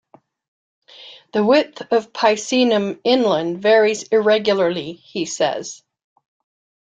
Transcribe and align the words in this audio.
The 1.33 1.43
width 1.43 1.81
of 1.93 2.11
Picenum 2.11 2.99
inland 3.03 3.61
varies 3.61 4.01
irregularly, 4.01 4.93
he 4.93 5.25
says. 5.25 5.83